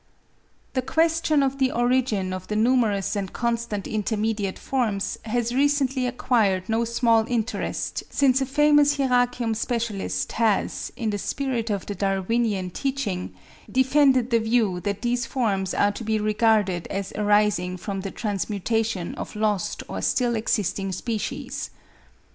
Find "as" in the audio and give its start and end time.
16.87-17.11